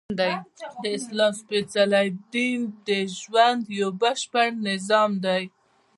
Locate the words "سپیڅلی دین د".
1.41-2.89